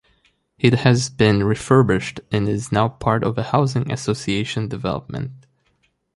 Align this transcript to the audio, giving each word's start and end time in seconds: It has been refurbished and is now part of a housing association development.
It 0.57 0.79
has 0.79 1.11
been 1.11 1.43
refurbished 1.43 2.21
and 2.31 2.49
is 2.49 2.71
now 2.71 2.87
part 2.87 3.23
of 3.23 3.37
a 3.37 3.43
housing 3.43 3.91
association 3.91 4.67
development. 4.67 5.45